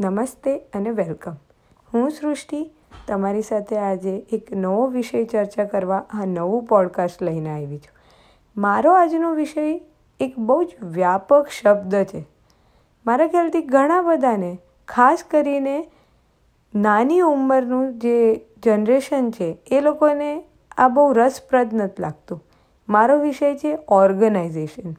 [0.00, 1.32] નમસ્તે અને વેલકમ.
[1.94, 2.70] હું સૃષ્ટિ,
[3.08, 7.98] તમારી સાથે આજે એક નવો વિષય ચર્ચા કરવા આ નવું પોડકાસ્ટ લઈને આવી છું.
[8.56, 9.80] મારો આજનો વિષય
[10.20, 12.26] એક બહુ જ વ્યાપક શબ્દ છે.
[13.06, 14.58] મારા ખ્યાલથી ઘણા બધાને,
[14.88, 15.90] ખાસ કરીને
[16.74, 20.44] નાની ઉંમરનું જે જનરેશન છે, એ લોકોને
[20.78, 22.44] આ બહુ રસપ્રદ નથી લાગતું.
[22.88, 24.92] મારો વિષય છે ઓર્ગેનાઇઝેશન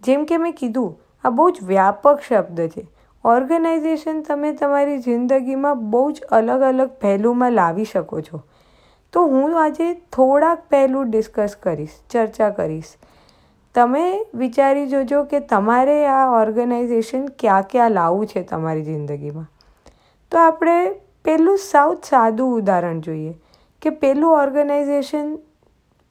[0.00, 2.97] જેમ કે મેં કીધું, આ બહુ જ વ્યાપક શબ્દ છે.
[3.28, 8.42] ઓર્ગેનાઇઝેશન તમે તમારી જિંદગીમાં બહુ જ અલગ અલગ પહેલુંમાં લાવી શકો છો.
[9.12, 12.84] તો હું આજે થોડાક પહેલું ડિસ્કસ કરીશ, ચર્ચા કરીશ.
[13.74, 14.04] તમે
[14.34, 19.50] વિચારી જોજો કે તમારે આ ઓર્ગેનાઇઝેશન ક્યાં ક્યાં લાવવું છે તમારી જિંદગીમાં.
[20.30, 20.78] તો આપણે
[21.24, 23.34] પહેલું સાઉથ સાદું ઉદાહરણ જોઈએ
[23.82, 25.36] કે પહેલું ઓર્ગેનાઇઝેશન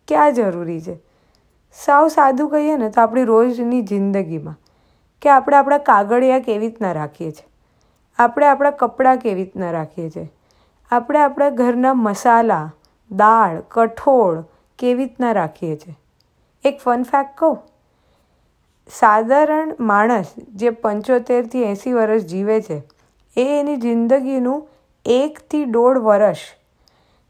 [0.07, 0.95] ક્યાં જરૂરી છે.
[1.73, 4.55] સાવ સાદું કહીએ ને તો આપણી રોજની જિંદગીમાં.
[5.21, 7.47] કે આપણે આપણા કાગળિયા કેવી રીતના રાખીએ છીએ?
[8.17, 10.31] આપણે આપણા કપડાં કેવી રીતના રાખીએ છીએ?
[10.91, 12.73] આપણે આપણા ઘરના મસાલા,
[13.11, 14.43] દાળ, કઠોળ
[14.79, 15.95] કેવી રીતના રાખીએ છીએ?
[16.63, 17.59] એક ફન ફેક્ટ કહું.
[18.93, 22.83] સાધારણ માણસ જે પંચોતેરથી એંસી વર્ષ જીવે છે,
[23.37, 24.69] એ એની જિંદગીનું
[25.05, 26.37] એકથી દોઢ વર્ષ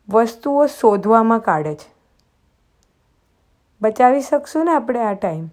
[0.09, 1.93] વસ્તુઓ શોધવામાં કાઢે છે.
[3.81, 5.49] બચાવી શકશું ને આપણે આ ટાઈમ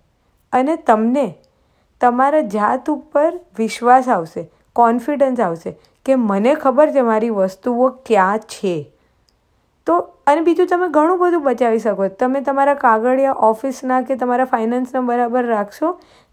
[0.52, 1.34] અને તમને
[2.04, 8.74] તમારા જાત ઉપર વિશ્વાસ આવશે કોન્ફિડન્સ આવશે કે મને ખબર છે મારી વસ્તુઓ ક્યાં છે.
[9.86, 9.94] તો
[10.26, 12.08] અને બીજું તમે ઘણું બધું બચાવી શકો.
[12.20, 15.88] તમે તમારા કાગળિયા ઓફિસના કે તમારા ફાઇનાન્સના બરાબર રાખશો,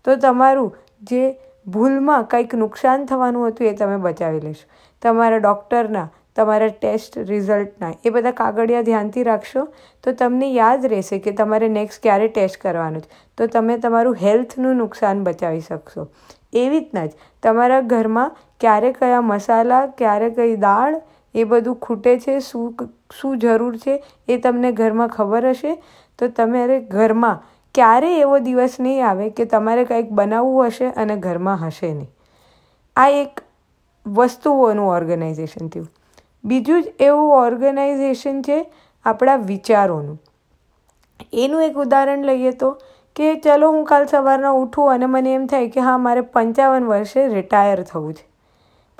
[0.06, 1.24] તો તમારું જે
[1.68, 4.66] ભૂલમાં કંઈક નુકસાન થવાનું હતું એ તમે બચાવી લેશો.
[5.02, 7.94] તમારા ડૉક્ટરના તમારા ટેસ્ટ રિઝલ્ટના.
[8.06, 9.68] એ બધા કાગળિયા ધ્યાનથી રાખશો
[10.04, 13.10] તો તમને યાદ રહેશે કે તમારે નેક્સ્ટ ક્યારે ટેસ્ટ કરવાનું છે.
[13.38, 16.08] તો તમે તમારું હેલ્થનું નુકસાન બચાવી શકશો.
[16.54, 17.12] એવી રીતના જ
[17.44, 21.02] તમારા ઘરમાં ક્યારે કયા મસાલા, ક્યારે કઈ દાળ,
[21.36, 22.76] એ બધું ખૂટે છે, શું
[23.20, 25.84] શું જરૂર છે, એ તમને ઘરમાં ખબર હશે.
[26.20, 27.44] તો તમારે ઘરમાં
[27.76, 32.10] ક્યારે એવો દિવસ નહીં આવે કે તમારે કંઈક બનાવવું હશે અને ઘરમાં હશે નહીં.
[32.96, 33.42] આ એક
[34.08, 35.90] વસ્તુઓનું ઓર્ગેનાઇઝેશન થયું.
[36.44, 38.72] બીજું જ એવું ઓર્ગેનાઇઝેશન છે
[39.06, 40.22] આપણા વિચારોનું.
[41.34, 42.82] એનું એક ઉદાહરણ લઈએ તો
[43.16, 47.28] કે ચલો હું કાલ સવારના ઉઠું અને મને એમ થાય કે હા, મારે પંચાવન વર્ષે
[47.28, 48.28] રિટાયર થવું છે.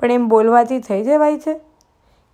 [0.00, 1.60] પણ એમ બોલવાથી થઈ જવાય છે.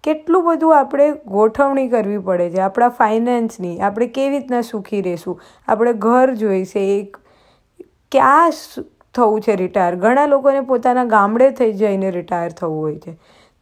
[0.04, 2.60] કેટલું બધું આપણે ગોઠવણી કરવી પડે છે.
[2.60, 5.40] આપણા ફાઇનાન્સની આપણે કેવી રીતના સુખી રહેશું?
[5.68, 7.16] આપણે ઘર જોઈશે એક
[8.12, 8.52] ક્યાં
[9.14, 13.18] થવું છે રિટાયર ઘણા લોકોને પોતાના ગામડે થઈ જઈને રિટાયર થવું હોય છે.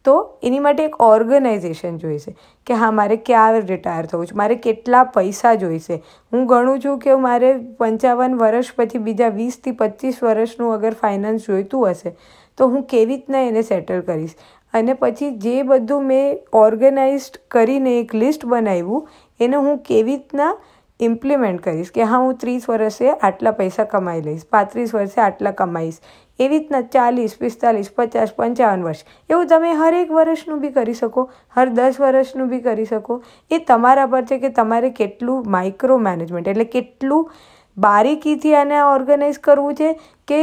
[0.07, 2.35] તો એની માટે એક ઓર્ગેનાઇઝેશન જોઈશે
[2.67, 4.35] કે હા, મારે ક્યાં રિટાયર થવું છે?
[4.35, 6.03] મારે કેટલા પૈસા જોઈશે?
[6.33, 11.91] હું ગણું છું કે મારે પંચાવન વર્ષ પછી બીજા વીસથી પચીસ વર્ષનું અગર ફાઇનાન્સ જોઈતું
[11.91, 12.15] હશે,
[12.59, 14.39] તો હું કેવી રીતના એને સેટલ કરીશ?
[14.75, 19.09] અને પછી જે બધું મેં ઓર્ગેનાઇઝ કરીને એક લિસ્ટ બનાવ્યું,
[19.41, 20.53] એને હું કેવી રીતના
[21.01, 21.91] ઇમ્પ્લિમેન્ટ કરીશ?
[21.91, 25.99] કે હા, હું ત્રીસ વર્ષે આટલા પૈસા કમાઈ લઈશ, પાંત્રીસ વર્ષે આટલા કમાઈશ
[26.39, 29.05] એવી રીતના ચાલીસ, પિસ્તાલીસ, પચાસ, પંચાવન વર્ષ.
[29.31, 33.23] એવું તમે હર એક વર્ષનું બી કરી શકો, હર દસ વર્ષનું બી કરી શકો.
[33.51, 37.31] એ તમારા પર છે કે તમારે કેટલું માઇક્રો મેનેજમેન્ટ એટલે કેટલું
[37.77, 39.93] બારીકીથી આને ઓર્ગેનાઇઝ કરવું છે
[40.29, 40.41] કે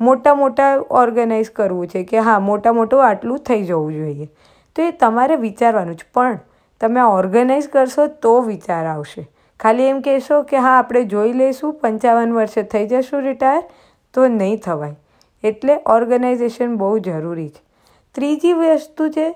[0.00, 0.70] મોટા મોટા
[1.02, 4.28] ઓર્ગેનાઇઝ કરવું છે કે હા, મોટા મોટું આટલું થઈ જવું જોઈએ.
[4.76, 6.40] તો એ તમારે વિચારવાનું છે પણ
[6.80, 9.28] તમે ઓર્ગેનાઇઝ કરશો તો વિચાર આવશે.
[9.60, 13.62] ખાલી એમ કહેશો કે હા, આપણે જોઈ લઈશું, પંચાવન વર્ષે થઈ જશું રિટાયર
[14.14, 14.96] તો નહીં થવાય.
[15.44, 17.62] એટલે ઓર્ગેનાઇઝેશન બહુ જરૂરી છે.
[18.14, 19.26] ત્રીજી વસ્તુ છે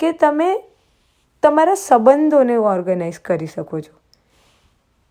[0.00, 0.50] કે તમે
[1.42, 3.92] તમારા સંબંધોને ઓર્ગેનાઇઝ કરી શકો છો.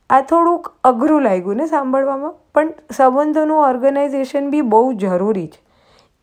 [0.10, 5.60] આ થોડુંક અઘરું લાગ્યું ને સાંભળવામાં, પણ સંબંધોનું ઓર્ગેનાઇઝેશન બી બહુ જરૂરી છે.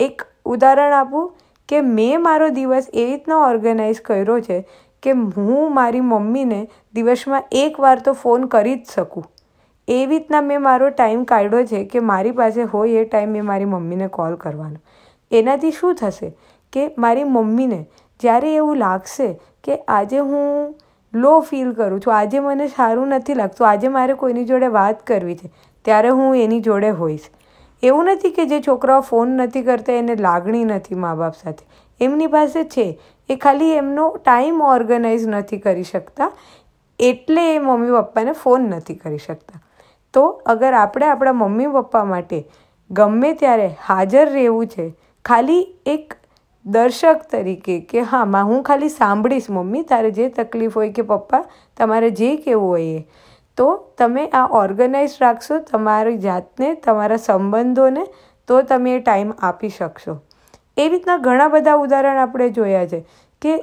[0.00, 1.31] એક ઉદાહરણ આપું
[1.69, 4.59] કે મેં મારો દિવસ એ રીતના ઓર્ગેનાઇઝ કર્યો છે
[5.03, 6.60] કે હું મારી મમ્મીને
[6.94, 9.25] દિવસમાં એક વાર તો ફોન કરી જ શકું.
[9.88, 13.64] એવી રીતના મેં મારો ટાઈમ કાઢ્યો છે કે મારી પાસે હોય એ ટાઈમ મેં મારી
[13.64, 14.78] મમ્મીને કોલ કરવાનો.
[15.30, 16.32] એનાથી શું થશે
[16.72, 17.78] કે મારી મમ્મીને
[18.21, 19.28] જ્યારે એવું લાગશે
[19.65, 20.74] કે આજે હું
[21.15, 25.36] લો ફીલ કરું છું, આજે મને સારું નથી લાગતું, આજે મારે કોઈની જોડે વાત કરવી
[25.36, 25.50] છે,
[25.84, 27.28] ત્યારે હું એની જોડે હોઈશ.
[27.83, 31.65] એવું નથી કે જે છોકરાઓ ફોન નથી કરતા એને લાગણી નથી મા બાપ સાથે.
[32.00, 32.86] એમની પાસે છે.
[33.28, 36.30] એ ખાલી એમનો ટાઈમ ઓર્ગેનાઇઝ નથી કરી શકતા,
[37.00, 39.60] એટલે એ મમ્મી પપ્પાને ફોન નથી કરી શકતા.
[40.16, 42.45] તો અગર આપણે આપણા મમ્મી પપ્પા માટે
[42.91, 44.86] ગમે ત્યારે હાજર રહેવું છે,
[45.24, 46.15] ખાલી એક
[46.66, 51.45] દર્શક તરીકે કે હા, માં, હું ખાલી સાંભળીશ મમ્મી, તારે જે તકલીફ હોય કે પપ્પા,
[51.77, 53.07] તમારે જે કહેવું હોય એ.
[53.57, 53.66] તો
[53.98, 58.07] તમે આ ઓર્ગેનાઇઝ રાખશો તમારી જાતને, તમારા સંબંધોને,
[58.48, 60.19] તો તમે એ ટાઈમ આપી શકશો.
[60.77, 63.04] એ રીતના ઘણા બધા ઉદાહરણ આપણે જોયા છે
[63.42, 63.57] કે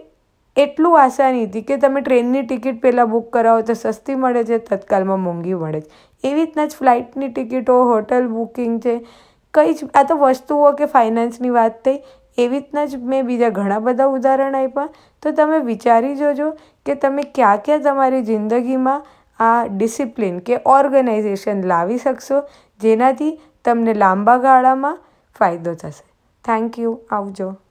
[0.57, 5.19] એટલું આસાની હતી કે તમે ટ્રેનની ટિકિટ પહેલાં બુક કરાવો તો સસ્તી મળે છે, તત્કાલમાં
[5.19, 5.87] મોંઘી મળે છે.
[6.23, 9.05] એવી રીતના જ ફ્લાઇટની ટિકિટો, હોટલ બુકિંગ છે,
[9.53, 11.97] કઈ જ, આ તો વસ્તુઓ કે ફાઇનાન્સની વાત થઈ,
[12.37, 14.89] એવી રીતના જ મેં બીજા ઘણા બધા ઉદાહરણ આપ્યા.
[15.21, 16.51] તો તમે વિચારી જોજો
[16.85, 19.03] કે તમે ક્યાં ક્યાં તમારી જિંદગીમાં
[19.39, 22.43] આ ડિસિપ્લિન કે ઓર્ગેનાઇઝેશન લાવી શકશો,
[22.81, 24.97] જેનાથી તમને લાંબા ગાળામાં
[25.39, 26.05] ફાયદો થશે.
[26.45, 26.99] Thank you.
[27.11, 27.62] આવજો.